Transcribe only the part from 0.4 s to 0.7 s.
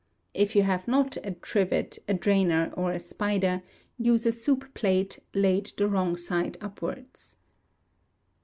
yeu